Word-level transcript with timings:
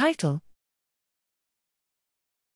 Title 0.00 0.40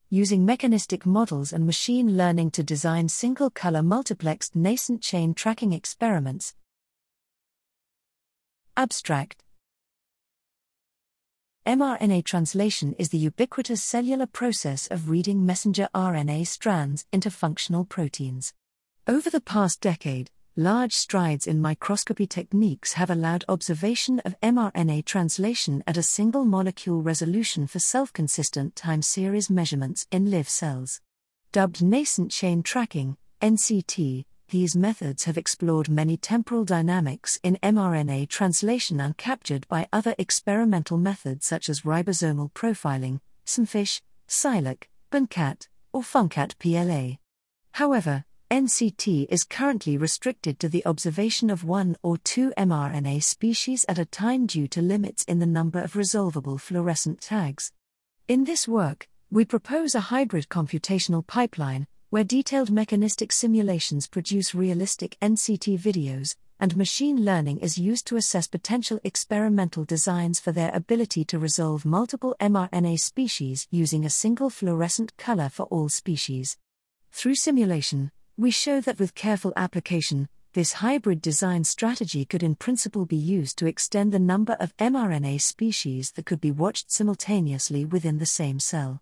Using 0.08 0.46
mechanistic 0.46 1.04
models 1.04 1.52
and 1.52 1.66
machine 1.66 2.16
learning 2.16 2.52
to 2.52 2.62
design 2.62 3.10
single 3.10 3.50
color 3.50 3.82
multiplexed 3.82 4.54
nascent 4.54 5.02
chain 5.02 5.34
tracking 5.34 5.74
experiments. 5.74 6.54
Abstract 8.78 9.44
mRNA 11.66 12.24
translation 12.24 12.94
is 12.94 13.10
the 13.10 13.18
ubiquitous 13.18 13.82
cellular 13.82 14.26
process 14.26 14.86
of 14.86 15.10
reading 15.10 15.44
messenger 15.44 15.90
RNA 15.94 16.46
strands 16.46 17.04
into 17.12 17.30
functional 17.30 17.84
proteins. 17.84 18.54
Over 19.06 19.28
the 19.28 19.42
past 19.42 19.82
decade, 19.82 20.30
large 20.56 20.92
strides 20.92 21.48
in 21.48 21.60
microscopy 21.60 22.28
techniques 22.28 22.92
have 22.92 23.10
allowed 23.10 23.44
observation 23.48 24.20
of 24.20 24.38
mRNA 24.40 25.04
translation 25.04 25.82
at 25.84 25.96
a 25.96 26.02
single 26.02 26.44
molecule 26.44 27.02
resolution 27.02 27.66
for 27.66 27.80
self 27.80 28.12
consistent 28.12 28.76
time 28.76 29.02
series 29.02 29.50
measurements 29.50 30.06
in 30.12 30.30
live 30.30 30.48
cells. 30.48 31.00
Dubbed 31.50 31.82
nascent 31.82 32.30
chain 32.30 32.62
tracking, 32.62 33.16
NCT, 33.42 34.26
these 34.50 34.76
methods 34.76 35.24
have 35.24 35.36
explored 35.36 35.88
many 35.88 36.16
temporal 36.16 36.64
dynamics 36.64 37.40
in 37.42 37.58
mRNA 37.62 38.28
translation 38.28 38.98
uncaptured 38.98 39.66
by 39.66 39.88
other 39.92 40.14
experimental 40.18 40.98
methods 40.98 41.46
such 41.46 41.68
as 41.68 41.80
ribosomal 41.80 42.52
profiling, 42.52 43.18
smFISH, 43.44 44.02
pSILAC, 44.28 44.84
BONCAT, 45.10 45.66
or 45.92 46.02
FUNCAT 46.02 46.56
PLA. 46.60 47.18
However, 47.72 48.24
NCT 48.54 49.26
is 49.30 49.42
currently 49.42 49.96
restricted 49.96 50.60
to 50.60 50.68
the 50.68 50.86
observation 50.86 51.50
of 51.50 51.64
one 51.64 51.96
or 52.04 52.18
two 52.18 52.52
mRNA 52.56 53.24
species 53.24 53.84
at 53.88 53.98
a 53.98 54.04
time 54.04 54.46
due 54.46 54.68
to 54.68 54.80
limits 54.80 55.24
in 55.24 55.40
the 55.40 55.44
number 55.44 55.80
of 55.80 55.96
resolvable 55.96 56.56
fluorescent 56.56 57.20
tags. 57.20 57.72
In 58.28 58.44
this 58.44 58.68
work, 58.68 59.08
we 59.28 59.44
propose 59.44 59.96
a 59.96 60.06
hybrid 60.12 60.48
computational 60.48 61.26
pipeline 61.26 61.88
where 62.10 62.22
detailed 62.22 62.70
mechanistic 62.70 63.32
simulations 63.32 64.06
produce 64.06 64.54
realistic 64.54 65.16
NCT 65.20 65.76
videos, 65.76 66.36
and 66.60 66.76
machine 66.76 67.24
learning 67.24 67.58
is 67.58 67.76
used 67.76 68.06
to 68.06 68.16
assess 68.16 68.46
potential 68.46 69.00
experimental 69.02 69.84
designs 69.84 70.38
for 70.38 70.52
their 70.52 70.70
ability 70.72 71.24
to 71.24 71.40
resolve 71.40 71.84
multiple 71.84 72.36
mRNA 72.38 73.00
species 73.00 73.66
using 73.72 74.04
a 74.04 74.10
single 74.10 74.48
fluorescent 74.48 75.16
color 75.16 75.48
for 75.48 75.64
all 75.64 75.88
species. 75.88 76.56
Through 77.10 77.34
simulation, 77.34 78.12
we 78.36 78.50
show 78.50 78.80
that 78.80 78.98
with 78.98 79.14
careful 79.14 79.52
application, 79.56 80.28
this 80.52 80.74
hybrid 80.74 81.20
design 81.20 81.64
strategy 81.64 82.24
could 82.24 82.42
in 82.42 82.54
principle 82.54 83.06
be 83.06 83.16
used 83.16 83.58
to 83.58 83.66
extend 83.66 84.12
the 84.12 84.18
number 84.18 84.54
of 84.60 84.76
mRNA 84.76 85.40
species 85.40 86.12
that 86.12 86.26
could 86.26 86.40
be 86.40 86.50
watched 86.50 86.90
simultaneously 86.90 87.84
within 87.84 88.18
the 88.18 88.26
same 88.26 88.58
cell 88.60 89.00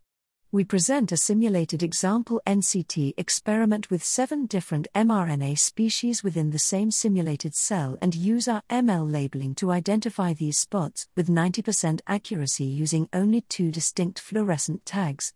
we 0.55 0.65
present 0.65 1.11
a 1.11 1.17
simulated 1.17 1.83
example 1.83 2.39
NCT 2.47 3.15
experiment 3.17 3.91
with 3.91 4.05
seven 4.05 4.45
different 4.45 4.87
mRNA 4.95 5.59
species 5.59 6.23
within 6.23 6.51
the 6.51 6.59
same 6.59 6.91
simulated 6.91 7.55
cell 7.55 7.97
and 8.03 8.15
use 8.15 8.47
our 8.49 8.63
ML 8.69 9.11
labeling 9.11 9.55
to 9.55 9.71
identify 9.71 10.35
these 10.35 10.59
spots 10.59 11.09
with 11.17 11.31
90% 11.31 12.03
accuracy 12.07 12.67
using 12.67 13.09
only 13.15 13.41
two 13.41 13.71
distinct 13.71 14.19
fluorescent 14.19 14.85
tags. 14.85 15.33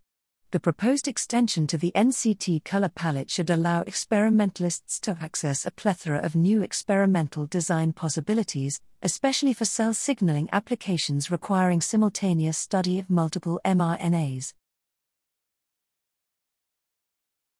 The 0.57 0.61
proposed 0.61 1.07
extension 1.07 1.67
to 1.67 1.77
the 1.77 1.93
NCT 1.95 2.65
color 2.65 2.89
palette 2.89 3.31
should 3.31 3.51
allow 3.51 3.83
experimentalists 3.83 4.99
to 5.01 5.19
access 5.21 5.67
a 5.67 5.71
plethora 5.71 6.19
of 6.21 6.35
new 6.35 6.63
experimental 6.63 7.45
design 7.45 7.93
possibilities, 7.93 8.81
especially 9.03 9.53
for 9.53 9.67
cell 9.67 9.93
signaling 9.93 10.49
applications 10.53 11.31
requiring 11.31 11.83
simultaneous 11.83 12.57
study 12.57 12.99
of 12.99 13.11
multiple 13.11 13.61
mRNAs. 13.67 14.55